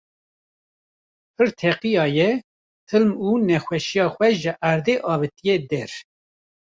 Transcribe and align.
pir 1.35 1.49
teqiyaye, 1.61 2.27
hilm 2.91 3.11
û 3.27 3.27
nexweşiya 3.49 4.07
xwe 4.15 4.29
ji 4.41 4.51
erdê 4.71 4.95
avitiye 5.13 5.57
der 5.69 5.91